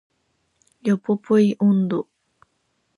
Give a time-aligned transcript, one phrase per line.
[0.81, 2.07] ヨポポイ音頭